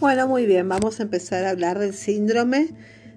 [0.00, 2.68] Bueno, muy bien, vamos a empezar a hablar del síndrome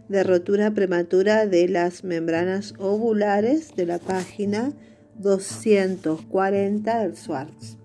[0.09, 4.73] de rotura prematura de las membranas ovulares de la página
[5.15, 7.77] 240 del Swartz.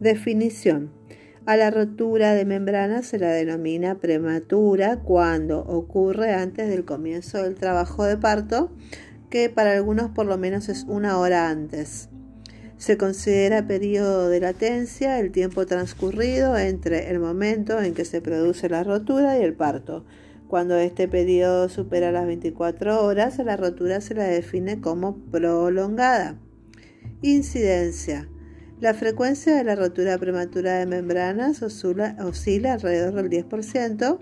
[0.00, 0.90] Definición.
[1.44, 7.54] A la rotura de membranas se la denomina prematura cuando ocurre antes del comienzo del
[7.54, 8.70] trabajo de parto,
[9.28, 12.08] que para algunos por lo menos es una hora antes.
[12.78, 18.68] Se considera periodo de latencia el tiempo transcurrido entre el momento en que se produce
[18.68, 20.04] la rotura y el parto.
[20.46, 26.38] Cuando este periodo supera las 24 horas, la rotura se la define como prolongada.
[27.22, 28.28] Incidencia.
[28.78, 34.18] La frecuencia de la rotura prematura de membranas oscila, oscila alrededor del 10%,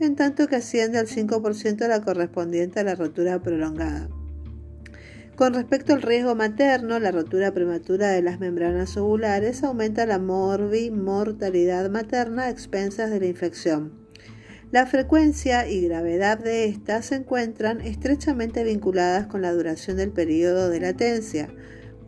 [0.00, 4.08] en tanto que asciende al 5% la correspondiente a la rotura prolongada.
[5.36, 11.88] Con respecto al riesgo materno, la rotura prematura de las membranas ovulares aumenta la mortalidad
[11.88, 13.92] materna a expensas de la infección.
[14.72, 20.68] La frecuencia y gravedad de estas se encuentran estrechamente vinculadas con la duración del periodo
[20.68, 21.48] de latencia.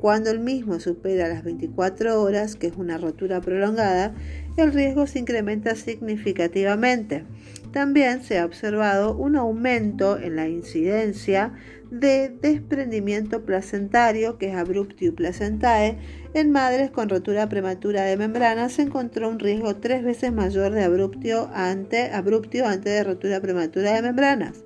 [0.00, 4.14] Cuando el mismo supera las 24 horas, que es una rotura prolongada,
[4.58, 7.24] el riesgo se incrementa significativamente.
[7.72, 11.54] También se ha observado un aumento en la incidencia
[12.00, 15.98] de desprendimiento placentario, que es abruptio placentae,
[16.34, 20.82] en madres con rotura prematura de membrana se encontró un riesgo tres veces mayor de
[20.82, 24.64] abruptio ante, abruptio antes de rotura prematura de membranas.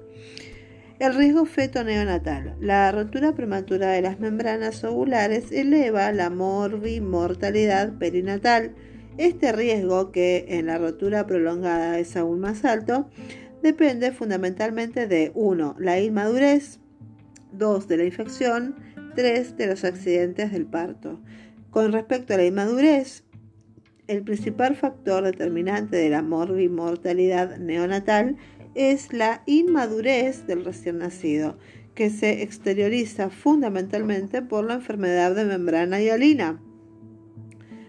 [0.99, 2.57] El riesgo feto neonatal.
[2.61, 8.75] La rotura prematura de las membranas ovulares eleva la mortalidad perinatal.
[9.17, 13.09] Este riesgo, que en la rotura prolongada es aún más alto,
[13.63, 15.77] depende fundamentalmente de 1.
[15.79, 16.81] La inmadurez,
[17.53, 18.77] 2 de la infección,
[19.15, 21.21] 3 de los accidentes del parto.
[21.71, 23.25] Con respecto a la inmadurez,
[24.07, 28.37] el principal factor determinante de la mortalidad neonatal
[28.75, 31.59] es la inmadurez del recién nacido,
[31.95, 36.61] que se exterioriza fundamentalmente por la enfermedad de membrana hialina.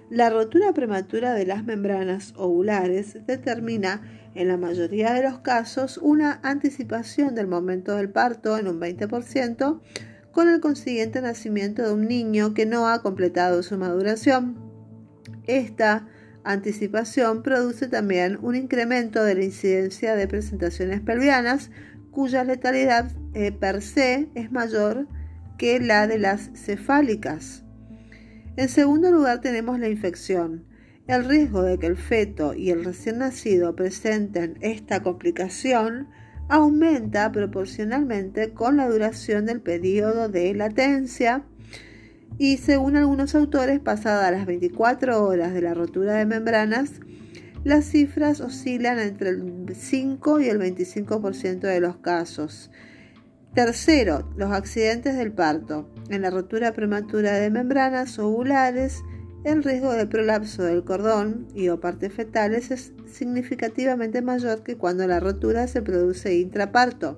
[0.09, 6.40] La rotura prematura de las membranas ovulares determina en la mayoría de los casos una
[6.44, 9.82] anticipación del momento del parto en un 20%,
[10.32, 14.56] con el consiguiente nacimiento de un niño que no ha completado su maduración.
[15.46, 16.08] Esta
[16.44, 21.72] anticipación produce también un incremento de la incidencia de presentaciones pelvianas
[22.12, 25.08] cuya letalidad eh, per se es mayor
[25.58, 27.64] que la de las cefálicas.
[28.56, 30.69] En segundo lugar tenemos la infección.
[31.09, 36.08] El riesgo de que el feto y el recién nacido presenten esta complicación
[36.50, 41.46] aumenta proporcionalmente con la duración del periodo de latencia
[42.38, 46.92] y según algunos autores, pasadas las 24 horas de la rotura de membranas,
[47.64, 52.69] las cifras oscilan entre el 5 y el 25% de los casos.
[53.56, 55.90] Tercero, los accidentes del parto.
[56.12, 59.02] En la rotura prematura de membranas ovulares,
[59.44, 65.08] el riesgo de prolapso del cordón y o partes fetales es significativamente mayor que cuando
[65.08, 67.18] la rotura se produce intraparto.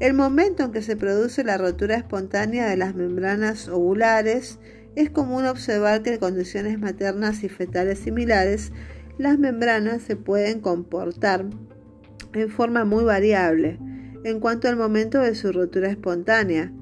[0.00, 4.58] El momento en que se produce la rotura espontánea de las membranas ovulares
[4.96, 8.72] es común observar que en condiciones maternas y fetales similares
[9.16, 11.46] las membranas se pueden comportar
[12.32, 13.78] en forma muy variable
[14.24, 16.72] en cuanto al momento de su rotura espontánea,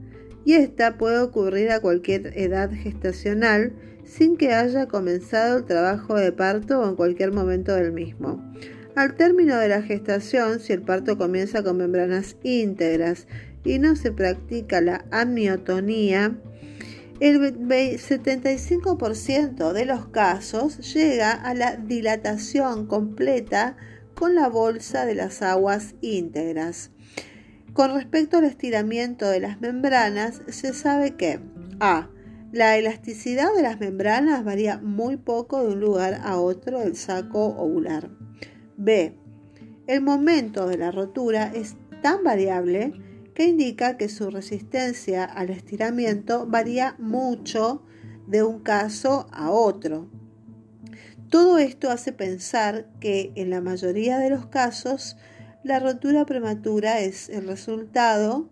[0.45, 3.73] y esta puede ocurrir a cualquier edad gestacional
[4.07, 8.43] sin que haya comenzado el trabajo de parto o en cualquier momento del mismo.
[8.95, 13.27] Al término de la gestación, si el parto comienza con membranas íntegras
[13.65, 16.39] y no se practica la amniotonía,
[17.21, 23.77] el 75% de los casos llega a la dilatación completa
[24.15, 26.91] con la bolsa de las aguas íntegras.
[27.73, 31.41] Con respecto al estiramiento de las membranas, se sabe que
[31.81, 32.09] A.
[32.57, 37.49] La elasticidad de las membranas varía muy poco de un lugar a otro del saco
[37.49, 38.09] ovular.
[38.79, 39.15] B.
[39.87, 42.95] El momento de la rotura es tan variable
[43.35, 47.83] que indica que su resistencia al estiramiento varía mucho
[48.27, 50.09] de un caso a otro.
[51.29, 55.19] Todo esto hace pensar que en la mayoría de los casos
[55.63, 58.49] la rotura prematura es el resultado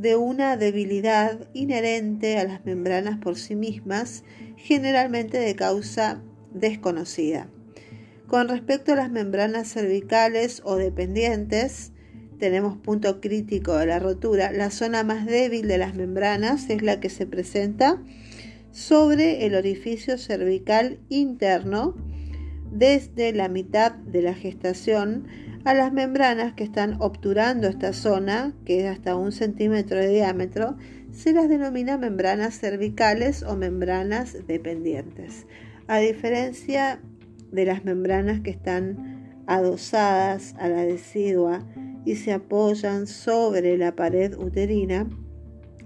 [0.00, 4.24] de una debilidad inherente a las membranas por sí mismas,
[4.56, 6.22] generalmente de causa
[6.54, 7.48] desconocida.
[8.26, 11.92] Con respecto a las membranas cervicales o dependientes,
[12.38, 14.52] tenemos punto crítico de la rotura.
[14.52, 18.02] La zona más débil de las membranas es la que se presenta
[18.72, 21.94] sobre el orificio cervical interno,
[22.72, 25.26] desde la mitad de la gestación
[25.70, 30.76] a las membranas que están obturando esta zona, que es hasta un centímetro de diámetro,
[31.12, 35.46] se las denomina membranas cervicales o membranas dependientes.
[35.86, 37.00] A diferencia
[37.52, 41.64] de las membranas que están adosadas a la decidua
[42.04, 45.06] y se apoyan sobre la pared uterina,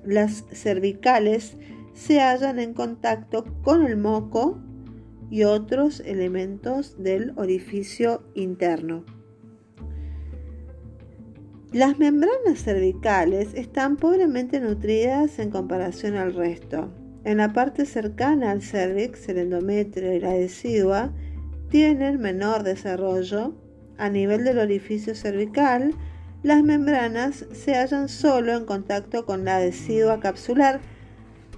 [0.02, 1.58] las cervicales
[1.92, 4.62] se hallan en contacto con el moco
[5.28, 9.04] y otros elementos del orificio interno.
[11.74, 16.94] Las membranas cervicales están pobremente nutridas en comparación al resto.
[17.24, 21.12] En la parte cercana al cervix, el endometrio y la decidua
[21.70, 23.56] tienen menor desarrollo.
[23.98, 25.96] A nivel del orificio cervical,
[26.44, 30.78] las membranas se hallan solo en contacto con la decidua capsular.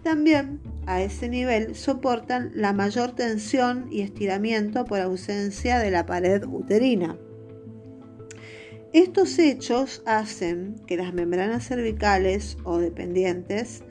[0.02, 6.42] También a ese nivel soportan la mayor tensión y estiramiento por ausencia de la pared
[6.46, 7.18] uterina.
[8.96, 13.82] Estos hechos hacen que las membranas cervicales o dependientes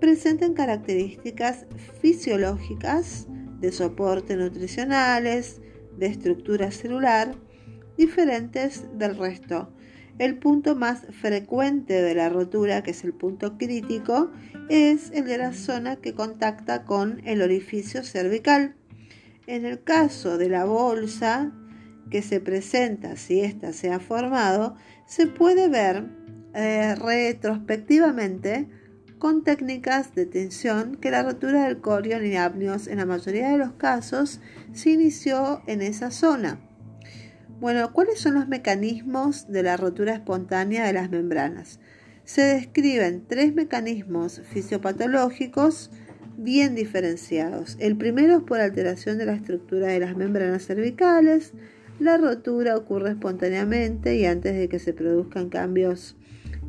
[0.00, 1.66] presenten características
[2.00, 3.28] fisiológicas
[3.60, 5.60] de soporte nutricionales,
[5.96, 7.36] de estructura celular,
[7.96, 9.72] diferentes del resto.
[10.18, 14.32] El punto más frecuente de la rotura, que es el punto crítico,
[14.68, 18.74] es el de la zona que contacta con el orificio cervical.
[19.46, 21.52] En el caso de la bolsa,
[22.10, 24.76] que se presenta si ésta se ha formado
[25.06, 26.04] se puede ver
[26.54, 28.68] eh, retrospectivamente
[29.18, 33.58] con técnicas de tensión que la rotura del corion y apnios en la mayoría de
[33.58, 34.40] los casos
[34.72, 36.60] se inició en esa zona.
[37.60, 41.80] Bueno, ¿cuáles son los mecanismos de la rotura espontánea de las membranas?
[42.24, 45.90] Se describen tres mecanismos fisiopatológicos
[46.36, 47.76] bien diferenciados.
[47.80, 51.52] El primero es por alteración de la estructura de las membranas cervicales,
[51.98, 56.16] la rotura ocurre espontáneamente y antes de que se produzcan cambios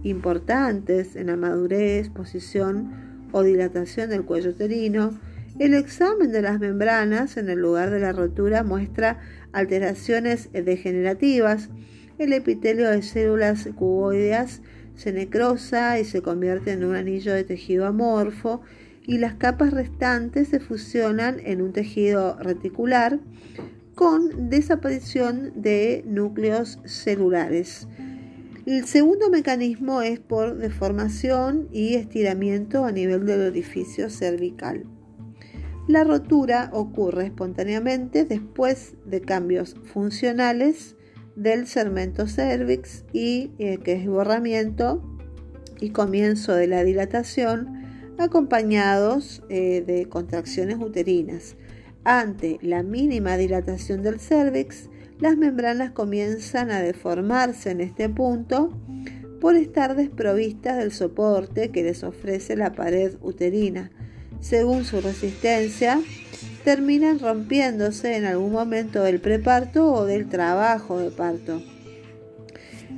[0.03, 5.19] importantes en la madurez, posición o dilatación del cuello uterino.
[5.59, 9.19] El examen de las membranas en el lugar de la rotura muestra
[9.51, 11.69] alteraciones degenerativas.
[12.17, 14.61] El epitelio de células cuboideas
[14.95, 18.61] se necrosa y se convierte en un anillo de tejido amorfo
[19.05, 23.19] y las capas restantes se fusionan en un tejido reticular
[23.99, 27.85] con desaparición de núcleos celulares.
[28.65, 34.85] El segundo mecanismo es por deformación y estiramiento a nivel del orificio cervical.
[35.89, 40.95] La rotura ocurre espontáneamente después de cambios funcionales
[41.35, 45.03] del segmento cervix y eh, que es borramiento
[45.81, 47.83] y comienzo de la dilatación
[48.17, 51.57] acompañados eh, de contracciones uterinas.
[52.11, 54.89] Ante la mínima dilatación del cervix,
[55.19, 58.75] las membranas comienzan a deformarse en este punto
[59.39, 63.91] por estar desprovistas del soporte que les ofrece la pared uterina.
[64.39, 66.01] Según su resistencia,
[66.63, 71.61] terminan rompiéndose en algún momento del preparto o del trabajo de parto.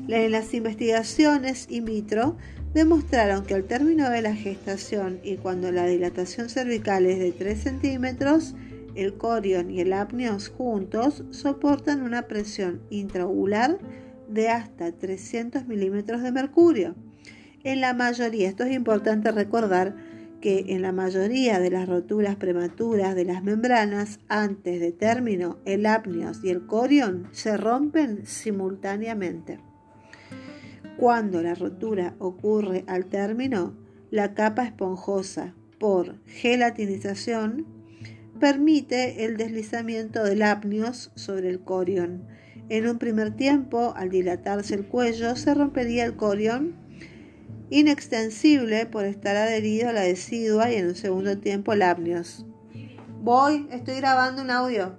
[0.07, 2.38] En las investigaciones in vitro
[2.74, 7.60] demostraron que al término de la gestación y cuando la dilatación cervical es de 3
[7.60, 8.56] centímetros,
[8.96, 13.80] el corion y el apneos juntos soportan una presión intraocular
[14.28, 16.95] de hasta 300 milímetros de mercurio.
[17.64, 19.95] En la mayoría, esto es importante recordar
[20.42, 25.86] que en la mayoría de las roturas prematuras de las membranas antes de término, el
[25.86, 29.60] apneos y el corion se rompen simultáneamente.
[30.98, 33.76] Cuando la rotura ocurre al término,
[34.10, 37.81] la capa esponjosa por gelatinización
[38.42, 42.28] permite el deslizamiento del apnios sobre el corion.
[42.69, 46.76] En un primer tiempo, al dilatarse el cuello, se rompería el corion
[47.69, 52.45] inextensible por estar adherido a la decidua y en un segundo tiempo el apnios.
[53.21, 54.98] Voy, estoy grabando un audio.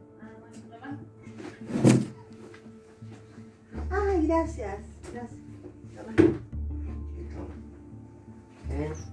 [3.91, 4.79] Ay, gracias.
[5.13, 5.41] Gracias.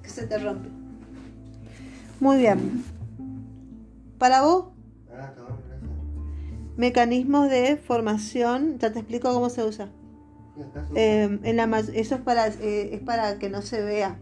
[0.04, 0.70] Que se te rompe.
[2.20, 2.99] Muy bien.
[4.20, 4.66] Para vos,
[5.16, 5.32] ah,
[6.76, 9.88] mecanismos de formación, ya te explico cómo se usa.
[10.94, 14.20] Eh, en la, eso es para, eh, es para que no se vea.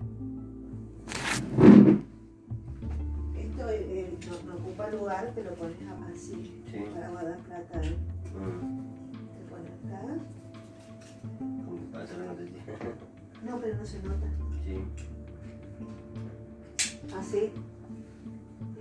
[3.39, 5.77] Esto eh, no, ocupa lugar, te lo pones
[6.13, 6.63] así,
[6.93, 7.79] para guardar plata.
[7.79, 8.81] Mm.
[9.33, 10.01] Te pones acá.
[13.45, 14.27] No, pero no se nota.
[14.65, 14.81] Sí.
[17.15, 17.51] Así.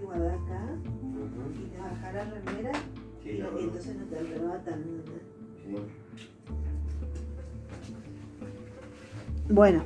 [0.01, 0.77] Y guardar acá
[1.55, 2.73] y te bajar la remera
[3.25, 4.85] y entonces no te arrebatan.
[9.49, 9.85] Bueno,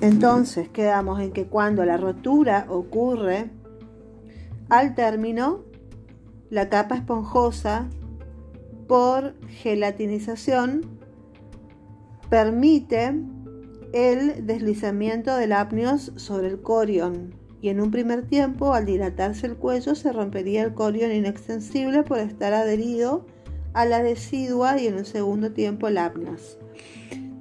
[0.00, 3.50] entonces quedamos en que cuando la rotura ocurre
[4.68, 5.64] al término,
[6.50, 7.88] la capa esponjosa
[8.86, 10.98] por gelatinización
[12.28, 13.14] permite
[13.92, 19.56] el deslizamiento del apnios sobre el corion y en un primer tiempo al dilatarse el
[19.56, 23.26] cuello se rompería el corion inextensible por estar adherido
[23.72, 26.58] a la decidua y en un segundo tiempo el apnios.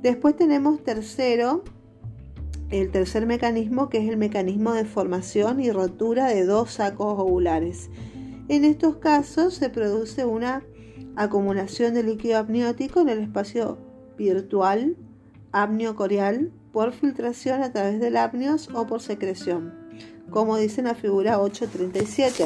[0.02, 1.64] Después tenemos tercero,
[2.70, 7.90] el tercer mecanismo que es el mecanismo de formación y rotura de dos sacos ovulares.
[8.50, 10.64] En estos casos se produce una
[11.16, 13.78] acumulación de líquido amniótico en el espacio
[14.18, 14.96] virtual
[15.52, 19.74] amniocorial por filtración a través del apnios o por secreción,
[20.30, 22.46] como dice en la figura 837.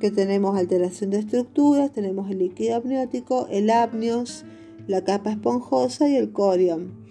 [0.00, 4.44] Que tenemos alteración de estructuras, tenemos el líquido amniótico, el apnios,
[4.88, 7.02] la capa esponjosa y el corion.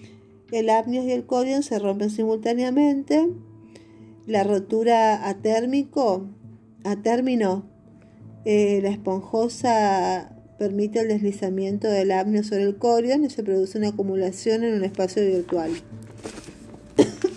[0.51, 3.29] El apnios y el corion se rompen simultáneamente.
[4.27, 6.31] La rotura a término,
[8.43, 13.89] eh, la esponjosa permite el deslizamiento del apneo sobre el corion y se produce una
[13.89, 15.71] acumulación en un espacio virtual.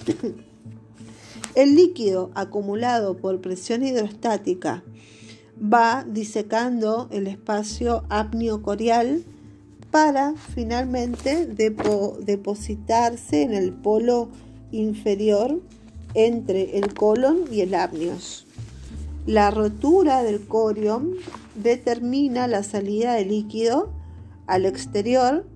[1.54, 4.82] el líquido acumulado por presión hidrostática
[5.60, 9.24] va disecando el espacio apniocorial
[9.90, 14.28] para finalmente depositarse en el polo
[14.72, 15.60] inferior
[16.14, 18.46] entre el colon y el apnios.
[19.26, 21.14] La rotura del corion
[21.54, 23.90] determina la salida de líquido
[24.46, 25.46] al exterior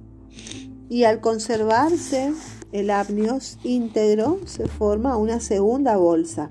[0.89, 2.33] y al conservarse
[2.73, 6.51] el apnios íntegro se forma una segunda bolsa.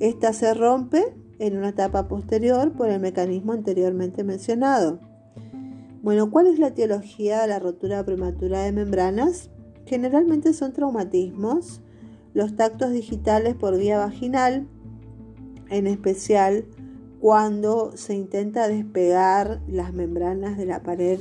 [0.00, 5.00] Esta se rompe en una etapa posterior por el mecanismo anteriormente mencionado.
[6.02, 9.50] Bueno, ¿cuál es la etiología de la rotura prematura de membranas?
[9.86, 11.80] Generalmente son traumatismos,
[12.34, 14.66] los tactos digitales por vía vaginal,
[15.70, 16.66] en especial
[17.20, 21.20] cuando se intenta despegar las membranas de la pared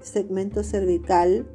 [0.00, 1.46] segmento cervical,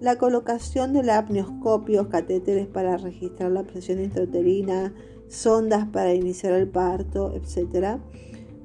[0.00, 4.94] la colocación de apnioscopios, catéteres para registrar la presión intrauterina,
[5.28, 7.98] sondas para iniciar el parto, etc.,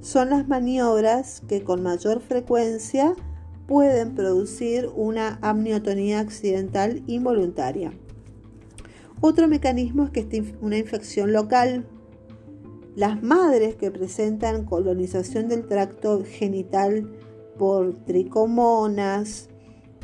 [0.01, 3.15] son las maniobras que con mayor frecuencia
[3.67, 7.93] pueden producir una amniotonía accidental involuntaria.
[9.21, 11.86] Otro mecanismo es que esté una infección local
[12.95, 17.09] las madres que presentan colonización del tracto genital
[17.57, 19.49] por tricomonas,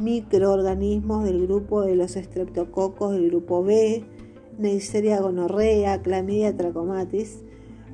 [0.02, 4.06] microorganismos del grupo de los estreptococos del grupo B,
[4.58, 7.40] Neisseria gonorrea, Clamidia trachomatis,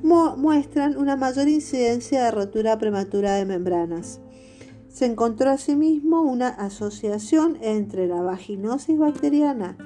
[0.02, 4.20] muestran una mayor incidencia de rotura prematura de membranas.
[4.88, 9.76] Se encontró asimismo una asociación entre la vaginosis bacteriana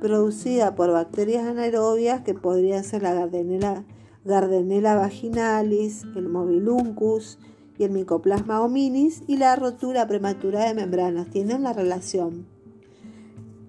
[0.00, 3.84] producida por bacterias anaerobias que podrían ser la Gardnerella
[4.24, 7.38] Gardnerella vaginalis, el Mobiluncus
[7.78, 11.28] y el Mycoplasma hominis y la rotura prematura de membranas.
[11.30, 12.46] Tienen una relación.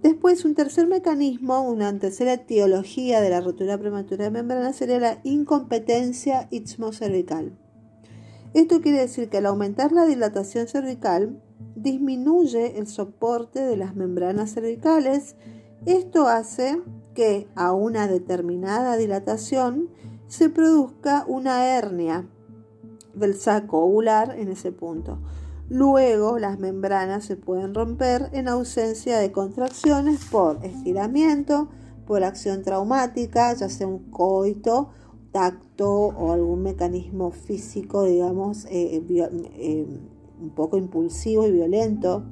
[0.02, 5.20] Después, un tercer mecanismo, una tercera etiología de la rotura prematura de membranas sería la
[5.24, 6.48] incompetencia
[6.92, 7.58] cervical.
[8.54, 11.42] Esto quiere decir que al aumentar la dilatación cervical,
[11.76, 15.36] disminuye el soporte de las membranas cervicales.
[15.86, 16.82] Esto hace
[17.14, 19.90] que a una determinada dilatación
[20.28, 22.28] se produzca una hernia
[23.18, 25.20] del saco ovular en ese punto.
[25.70, 31.68] Luego las membranas se pueden romper en ausencia de contracciones por estiramiento,
[32.06, 34.90] por acción traumática, ya sea un coito,
[35.32, 39.86] tacto o algún mecanismo físico, digamos, eh, eh,
[40.42, 42.24] un poco impulsivo y violento,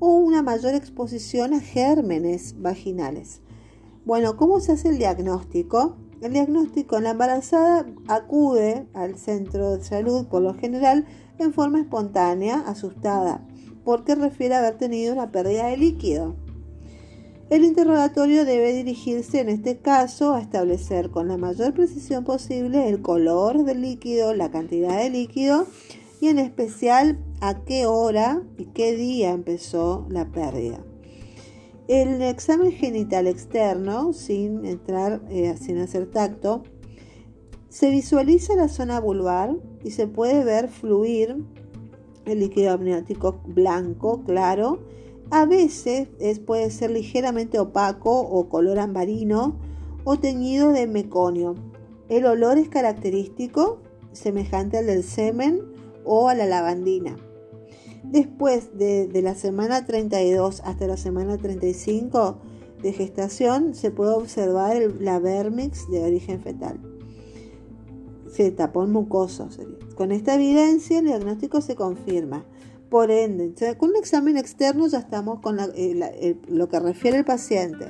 [0.00, 3.40] o una mayor exposición a gérmenes vaginales.
[4.04, 5.96] Bueno, ¿cómo se hace el diagnóstico?
[6.22, 11.04] El diagnóstico en la embarazada acude al centro de salud por lo general
[11.40, 13.44] en forma espontánea, asustada,
[13.84, 16.36] porque refiere a haber tenido una pérdida de líquido.
[17.50, 23.02] El interrogatorio debe dirigirse en este caso a establecer con la mayor precisión posible el
[23.02, 25.66] color del líquido, la cantidad de líquido
[26.20, 30.78] y en especial a qué hora y qué día empezó la pérdida.
[31.88, 36.62] El examen genital externo, sin entrar, eh, sin hacer tacto,
[37.68, 41.44] se visualiza la zona vulvar y se puede ver fluir
[42.24, 44.80] el líquido amniótico blanco, claro.
[45.30, 46.08] A veces
[46.46, 49.58] puede ser ligeramente opaco o color ambarino
[50.04, 51.54] o teñido de meconio.
[52.08, 53.80] El olor es característico
[54.12, 55.62] semejante al del semen
[56.04, 57.16] o a la lavandina.
[58.02, 62.38] Después de, la semana 32 hasta la semana 35
[62.82, 66.80] de gestación se puede observar la vermix de origen fetal.
[68.30, 69.48] Se tapón mucoso.
[69.94, 72.44] Con esta evidencia el diagnóstico se confirma.
[72.90, 77.86] Por ende, con un examen externo ya estamos con eh, lo que refiere el paciente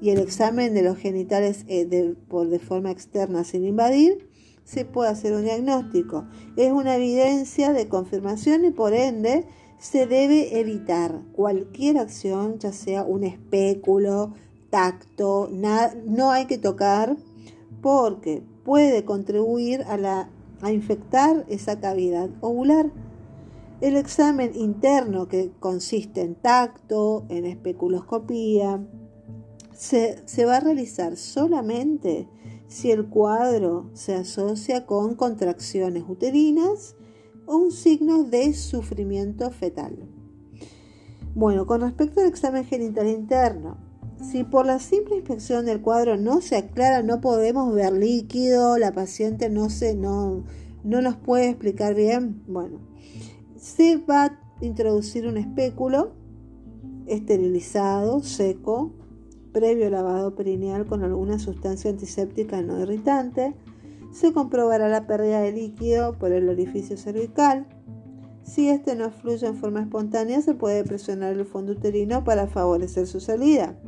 [0.00, 4.29] y el examen de los genitales eh, por de forma externa sin invadir,
[4.64, 6.26] se puede hacer un diagnóstico.
[6.56, 9.46] Es una evidencia de confirmación y por ende
[9.78, 14.34] se debe evitar cualquier acción, ya sea un espéculo,
[14.68, 17.16] tacto, no hay que tocar
[17.82, 22.90] porque puede contribuir a, la, a infectar esa cavidad ovular.
[23.80, 28.80] El examen interno que consiste en tacto, en especuloscopía,
[29.74, 32.28] se, se va a realizar solamente
[32.70, 36.94] si el cuadro se asocia con contracciones uterinas
[37.44, 39.98] o un signo de sufrimiento fetal.
[41.34, 43.76] Bueno, con respecto al examen genital interno,
[44.22, 48.92] si por la simple inspección del cuadro no se aclara, no podemos ver líquido, la
[48.92, 50.44] paciente no, se, no,
[50.84, 52.78] no nos puede explicar bien, bueno,
[53.56, 56.12] se va a introducir un espéculo
[57.06, 58.92] esterilizado, seco,
[59.52, 63.54] previo lavado perineal con alguna sustancia antiséptica no irritante.
[64.12, 67.66] Se comprobará la pérdida de líquido por el orificio cervical.
[68.42, 73.06] Si este no fluye en forma espontánea, se puede presionar el fondo uterino para favorecer
[73.06, 73.78] su salida.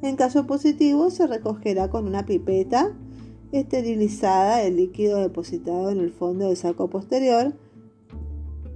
[0.00, 2.96] En caso positivo, se recogerá con una pipeta
[3.52, 7.54] esterilizada el líquido depositado en el fondo del saco posterior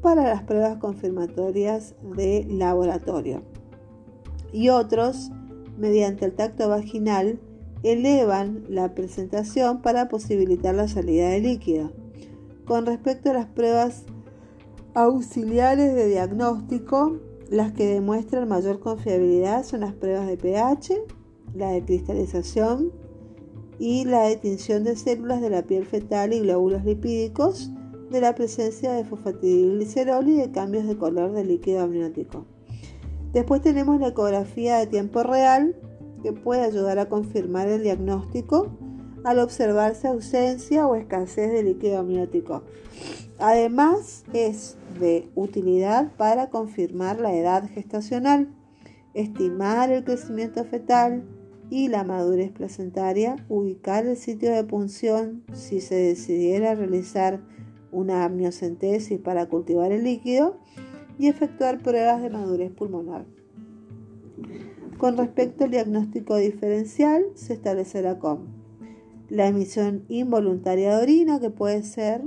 [0.00, 3.42] para las pruebas confirmatorias de laboratorio.
[4.52, 5.30] Y otros,
[5.82, 7.40] mediante el tacto vaginal,
[7.82, 11.90] elevan la presentación para posibilitar la salida de líquido.
[12.64, 14.04] Con respecto a las pruebas
[14.94, 17.18] auxiliares de diagnóstico,
[17.50, 21.02] las que demuestran mayor confiabilidad son las pruebas de pH,
[21.56, 22.92] la de cristalización
[23.80, 27.72] y la de tinción de células de la piel fetal y glóbulos lipídicos
[28.08, 32.46] de la presencia de fosfatidilglicerol y de cambios de color del líquido amniótico.
[33.32, 35.74] Después tenemos la ecografía de tiempo real
[36.22, 38.76] que puede ayudar a confirmar el diagnóstico
[39.24, 42.62] al observarse ausencia o escasez de líquido amniótico.
[43.38, 48.48] Además, es de utilidad para confirmar la edad gestacional,
[49.14, 51.24] estimar el crecimiento fetal
[51.70, 57.40] y la madurez placentaria, ubicar el sitio de punción si se decidiera realizar
[57.90, 60.58] una amniocentesis para cultivar el líquido
[61.22, 63.24] y efectuar pruebas de madurez pulmonar.
[64.98, 68.48] Con respecto al diagnóstico diferencial, se establecerá con
[69.28, 72.22] la emisión involuntaria de orina, que puede ser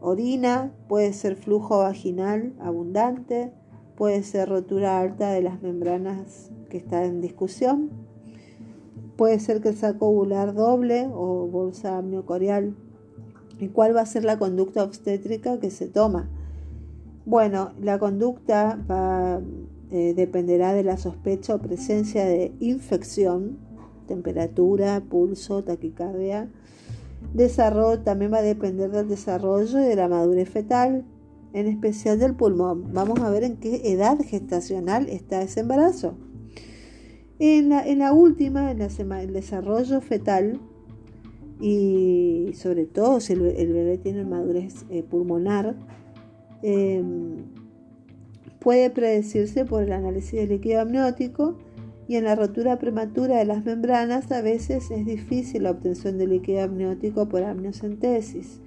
[0.00, 3.52] orina, puede ser flujo vaginal abundante,
[3.96, 7.88] puede ser rotura alta de las membranas que está en discusión,
[9.16, 12.74] puede ser que el saco ovular doble o bolsa amniocorial.
[13.58, 16.28] ¿Y cuál va a ser la conducta obstétrica que se toma?
[17.26, 18.78] Bueno, la conducta
[19.90, 23.58] eh, dependerá de la sospecha o presencia de infección,
[24.06, 26.48] temperatura, pulso, taquicardia,
[27.32, 31.04] Desarrollo también va a depender del desarrollo y de la madurez fetal,
[31.52, 32.92] en especial del pulmón.
[32.92, 36.14] Vamos a ver en qué edad gestacional está ese embarazo.
[37.38, 40.60] En la, última, en el desarrollo fetal,
[41.60, 45.74] y sobre todo si el, bebé tiene madurez eh, pulmonar,
[46.64, 47.44] em,
[48.58, 51.58] puede predecirse por el análisis del líquido amniótico
[52.08, 56.26] y en la rotura prematura de las membranas a veces es difícil la obtención de
[56.26, 58.60] líquido amniótico por amniocentesis.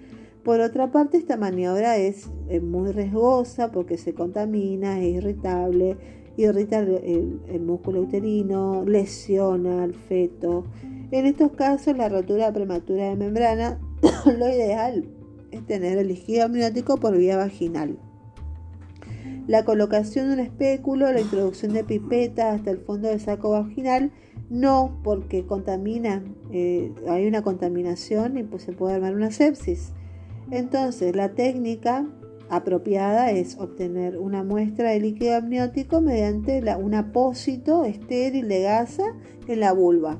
[0.44, 2.30] Por otra parte, esta maniobra es
[2.62, 5.98] muy riesgosa porque se contamina, es irritable,
[6.38, 10.66] irrita el, el, músculo uterino, lesiona al feto.
[11.10, 13.80] En estos casos, la rotura prematura de membrana,
[14.26, 15.17] lo ideal
[15.52, 17.98] es tener el líquido amniótico por vía vaginal
[19.48, 24.12] la colocación de un espéculo, la introducción de pipeta hasta el fondo del saco vaginal,
[24.50, 29.94] no porque contamina, eh, hay una contaminación y pues se puede armar una sepsis.
[30.52, 32.06] Entonces, la técnica
[32.50, 39.04] apropiada es obtener una muestra de líquido amniótico mediante un apósito estéril de gasa
[39.48, 40.20] en la vulva.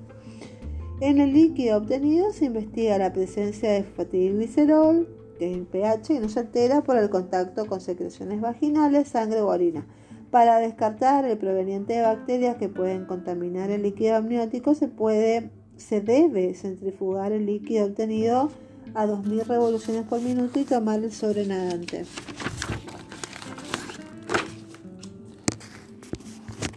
[1.00, 6.40] En el líquido obtenido se investiga la presencia de fatiglicerol, el pH, y no se
[6.40, 9.86] altera por el contacto con secreciones vaginales, sangre o orina.
[10.32, 16.02] Para descartar el proveniente de bacterias que pueden contaminar el líquido amniótico, se, puede, se
[16.02, 18.50] debe centrifugar el líquido obtenido
[18.94, 22.06] a 2000 revoluciones por minuto y tomar el sobrenadante.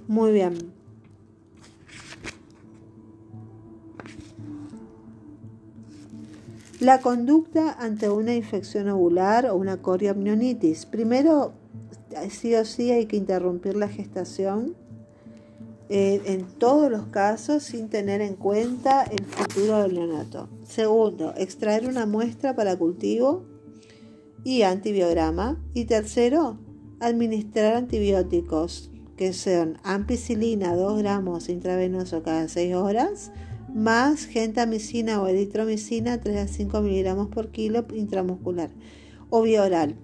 [0.06, 0.79] Muy bien.
[6.80, 10.86] La conducta ante una infección ovular o una coriamnionitis.
[10.86, 11.52] Primero,
[12.30, 14.74] sí o sí hay que interrumpir la gestación
[15.90, 20.48] eh, en todos los casos sin tener en cuenta el futuro del neonato.
[20.64, 23.44] Segundo, extraer una muestra para cultivo
[24.42, 25.62] y antibiograma.
[25.74, 26.56] Y tercero,
[26.98, 33.32] administrar antibióticos que son ampicilina 2 gramos intravenoso cada 6 horas
[33.74, 38.70] más gentamicina o eritromicina 3 a 5 miligramos por kilo intramuscular
[39.30, 39.96] o vía oral.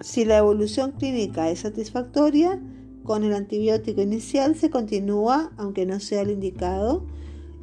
[0.00, 2.60] Si la evolución clínica es satisfactoria,
[3.04, 7.06] con el antibiótico inicial se continúa, aunque no sea el indicado,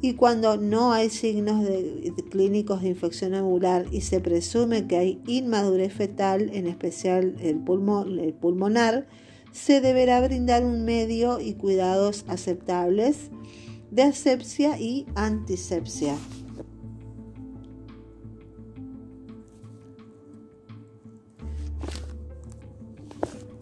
[0.02, 1.66] y cuando no hay signos
[2.30, 9.06] clínicos de infección ovular y se presume que hay inmadurez fetal, en especial el pulmonar,
[9.52, 13.30] se deberá brindar un medio y cuidados aceptables
[13.90, 16.14] de asepsia y antisepsia.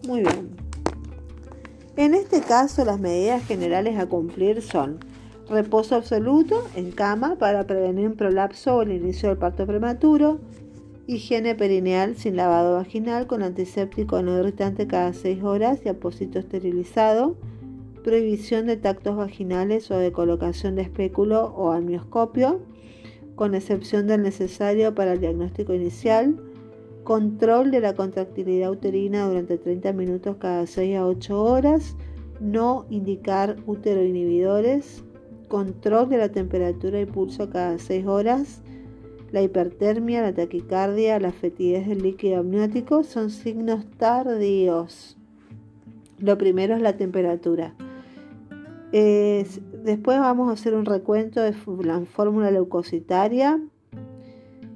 [0.07, 0.49] Muy bien.
[1.97, 4.99] En este caso, las medidas generales a cumplir son
[5.49, 10.39] reposo absoluto en cama para prevenir un prolapso o el inicio del parto prematuro,
[11.07, 17.35] higiene perineal sin lavado vaginal con antiséptico no irritante cada 6 horas y apósito esterilizado,
[18.03, 22.61] prohibición de tactos vaginales o de colocación de espéculo o amnioscopio,
[23.35, 26.35] con excepción del necesario para el diagnóstico inicial,
[27.03, 31.95] control de la contractilidad uterina durante 30 minutos cada 6 a 8 horas,
[32.39, 35.03] no indicar útero inhibidores,
[35.47, 38.61] control de la temperatura y pulso cada 6 horas,
[39.31, 45.17] la hipertermia, la taquicardia, la fetidez del líquido amniótico son signos tardíos.
[46.17, 47.75] Lo primero es la temperatura
[48.91, 53.59] después vamos a hacer un recuento de la fórmula leucocitaria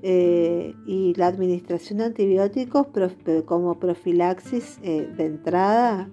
[0.05, 2.87] eh, y la administración de antibióticos
[3.45, 6.09] como profilaxis eh, de entrada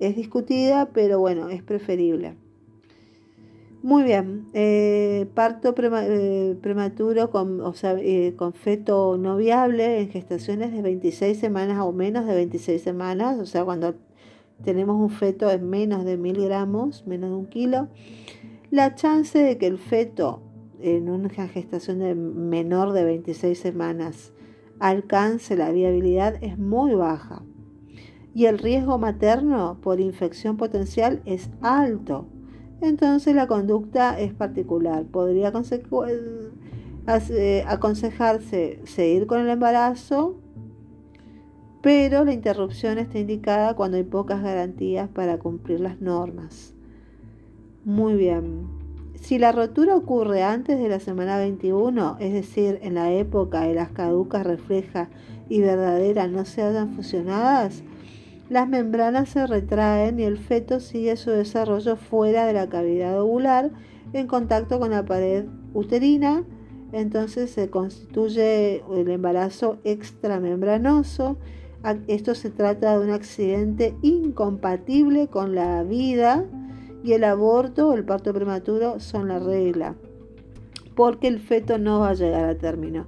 [0.00, 2.34] es discutida, pero bueno, es preferible.
[3.82, 7.96] Muy bien, eh, parto prematuro con, o sea,
[8.36, 13.46] con feto no viable en gestaciones de 26 semanas o menos de 26 semanas, o
[13.46, 13.94] sea, cuando
[14.64, 17.88] tenemos un feto de menos de mil gramos, menos de un kilo,
[18.70, 20.42] la chance de que el feto
[20.80, 24.32] en una gestación de menor de 26 semanas
[24.78, 27.42] alcance la viabilidad es muy baja.
[28.34, 32.28] Y el riesgo materno por infección potencial es alto.
[32.80, 35.04] Entonces la conducta es particular.
[35.04, 35.52] Podría
[37.30, 40.39] eh, aconsejarse seguir con el embarazo
[41.82, 46.74] pero la interrupción está indicada cuando hay pocas garantías para cumplir las normas.
[47.84, 48.68] Muy bien.
[49.14, 53.74] Si la rotura ocurre antes de la semana 21, es decir, en la época de
[53.74, 55.08] las caducas refleja
[55.48, 57.82] y verdadera no se hayan fusionadas,
[58.48, 63.70] las membranas se retraen y el feto sigue su desarrollo fuera de la cavidad ovular
[64.12, 66.44] en contacto con la pared uterina,
[66.92, 71.38] entonces se constituye el embarazo extramembranoso
[72.06, 76.44] esto se trata de un accidente incompatible con la vida
[77.02, 79.94] y el aborto o el parto prematuro son la regla,
[80.94, 83.06] porque el feto no va a llegar a término.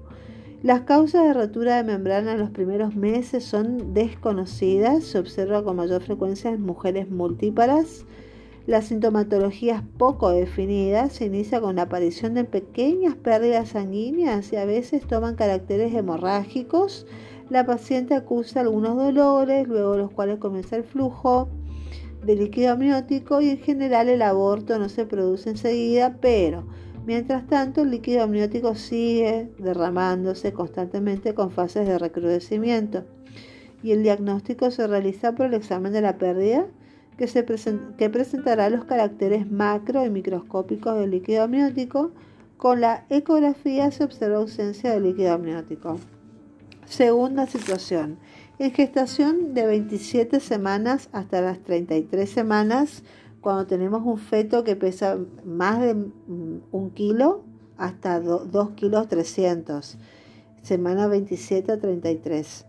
[0.63, 5.77] Las causas de rotura de membrana en los primeros meses son desconocidas, se observa con
[5.77, 8.07] mayor frecuencia en mujeres multíparas.
[8.69, 14.57] La sintomatología es poco definida, se inicia con la aparición de pequeñas pérdidas sanguíneas y
[14.57, 17.07] a veces toman caracteres hemorrágicos
[17.51, 21.49] la paciente acusa algunos dolores, luego los cuales comienza el flujo
[22.25, 26.65] de líquido amniótico y en general el aborto no se produce enseguida, pero
[27.05, 33.05] mientras tanto el líquido amniótico sigue derramándose constantemente con fases de recrudecimiento
[33.83, 36.67] y el diagnóstico se realiza por el examen de la pérdida
[37.17, 37.45] que, se
[37.99, 42.13] que presentará los caracteres macro y microscópicos del líquido amniótico.
[42.57, 45.99] Con la ecografía se observa ausencia de líquido amniótico.
[46.93, 48.19] Segunda situación.
[48.59, 53.03] En gestación de 27 semanas hasta las 33 semanas,
[53.41, 57.45] cuando tenemos un feto que pesa más de un kilo
[57.79, 59.97] hasta 2 kilos 300,
[60.61, 62.67] semana 27 a 33.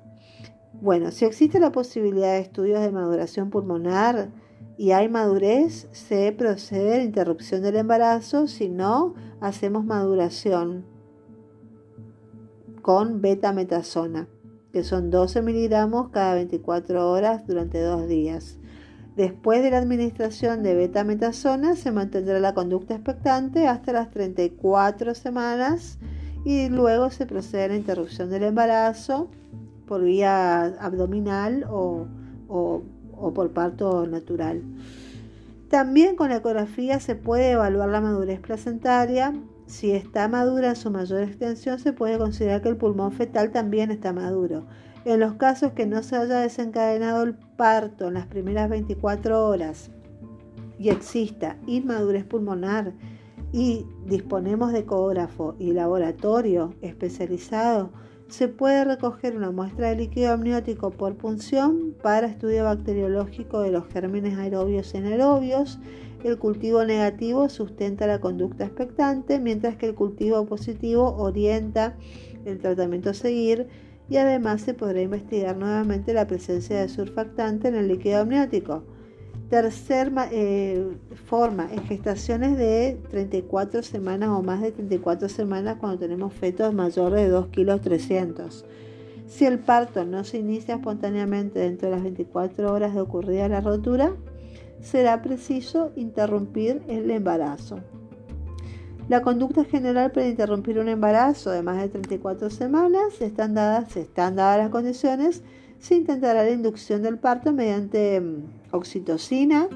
[0.81, 4.29] Bueno, si existe la posibilidad de estudios de maduración pulmonar
[4.77, 10.92] y hay madurez, se procede a la interrupción del embarazo, si no, hacemos maduración
[12.83, 14.27] con betametasona,
[14.73, 18.59] que son 12 miligramos cada 24 horas durante dos días.
[19.15, 25.97] Después de la administración de betametasona se mantendrá la conducta expectante hasta las 34 semanas
[26.43, 29.29] y luego se procede a la interrupción del embarazo
[29.87, 32.07] por vía abdominal o,
[33.33, 34.61] por parto natural.
[35.69, 39.33] También con la ecografía se puede evaluar la madurez placentaria.
[39.65, 43.91] Si está madura en su mayor extensión, se puede considerar que el pulmón fetal también
[43.91, 44.65] está maduro.
[45.06, 49.91] En los casos que no se haya desencadenado el parto en las primeras 24 horas
[50.80, 52.93] y exista inmadurez pulmonar
[53.52, 57.91] y disponemos de ecógrafo y laboratorio especializado,
[58.28, 63.86] se puede recoger una muestra de líquido amniótico por punción para estudio bacteriológico de los
[63.88, 65.80] gérmenes aerobios y anaerobios.
[66.23, 71.97] El cultivo negativo sustenta la conducta expectante, mientras que el cultivo positivo orienta
[72.45, 73.67] el tratamiento a seguir
[74.09, 78.83] y además se podrá investigar nuevamente la presencia de surfactante en el líquido amniótico.
[79.49, 86.33] Tercera eh, forma, en gestaciones de 34 semanas o más de 34 semanas cuando tenemos
[86.33, 88.65] fetos mayores de 2 kilos 300.
[89.27, 93.62] Si el parto no se inicia espontáneamente dentro de las 24 horas de ocurrida la
[93.62, 94.13] rotura,
[94.83, 97.79] será preciso interrumpir el embarazo.
[99.09, 104.35] La conducta general para interrumpir un embarazo de más de 34 semanas están dadas, están
[104.35, 105.43] dadas las condiciones,
[105.79, 109.67] se intentará la inducción del parto mediante mm, oxitocina,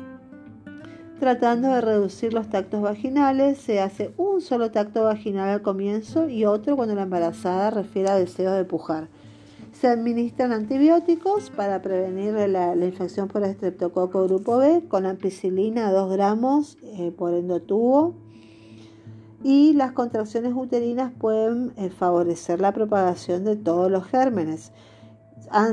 [1.19, 3.57] tratando de reducir los tactos vaginales.
[3.57, 8.15] Se hace un solo tacto vaginal al comienzo y otro cuando la embarazada refiere a
[8.15, 9.09] deseo de pujar.
[9.73, 16.77] Se administran antibióticos para prevenir la, infección por estreptococo grupo B con ampicilina 2 gramos
[16.83, 18.15] eh, por endotubo
[19.43, 24.71] y las contracciones uterinas pueden eh, favorecer la propagación de todos los gérmenes.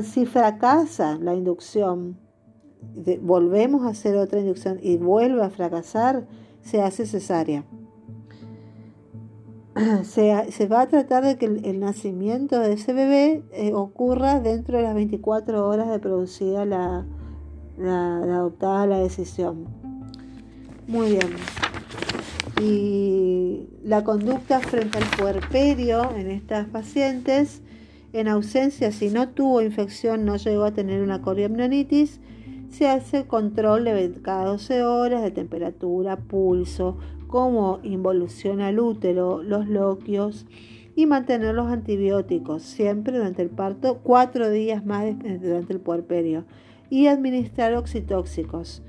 [0.03, 2.17] Si fracasa la inducción,
[3.21, 6.25] volvemos a hacer otra inducción y vuelve a fracasar,
[6.61, 7.65] se hace cesárea.
[10.03, 14.83] Se, va a tratar de que el, nacimiento de ese bebé eh, ocurra dentro de
[14.83, 17.05] las 24 horas de producida la,
[17.77, 19.65] adoptada la decisión.
[20.87, 21.35] Muy bien
[22.61, 27.61] y la conducta frente al puerperio en estas pacientes,
[28.13, 32.21] en ausencia, si no tuvo infección, no llegó a tener una coriamnionitis,
[32.69, 36.97] se hace control de cada 12 horas de temperatura, pulso,
[37.35, 40.45] cómo involuciona el útero, los loquios
[40.95, 45.03] y mantener los antibióticos siempre durante el parto, cuatro días más
[45.41, 46.45] durante el puerperio
[46.89, 48.83] y administrar oxitóxicos.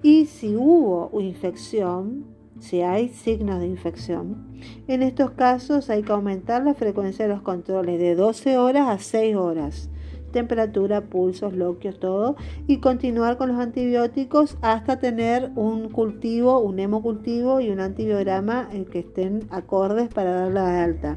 [0.00, 2.26] Y si hubo infección,
[2.60, 4.46] si hay signos de infección.
[4.86, 8.98] En estos casos hay que aumentar la frecuencia de los controles de 12 horas a
[8.98, 9.90] 6 horas,
[10.32, 12.36] temperatura, pulsos, loquios, todo,
[12.66, 18.84] y continuar con los antibióticos hasta tener un cultivo, un hemocultivo y un antibiograma eh,
[18.84, 21.16] que estén acordes para darla de alta.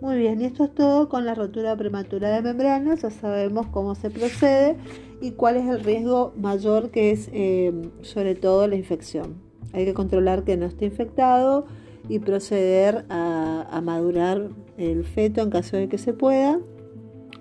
[0.00, 3.96] Muy bien, y esto es todo con la rotura prematura de membranas, ya sabemos cómo
[3.96, 4.76] se procede
[5.20, 9.34] y cuál es el riesgo mayor que es eh, sobre todo la infección.
[9.72, 11.66] Hay que controlar que no esté infectado
[12.08, 16.58] y proceder a, madurar el feto en caso de que se pueda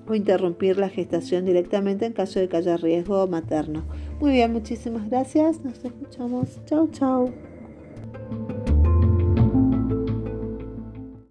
[0.08, 3.84] o interrumpir la gestación directamente en caso de que haya riesgo materno.
[4.20, 5.63] Muy bien, muchísimas gracias.
[5.63, 6.60] Nos escuchamos.
[6.65, 7.34] Chau, chau.